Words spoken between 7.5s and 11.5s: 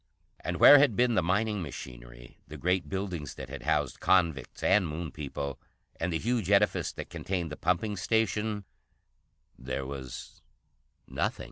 the pumping station, there was nothing.